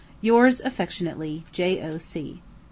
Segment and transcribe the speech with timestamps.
[0.19, 2.41] Yours affectionately, J.O.C.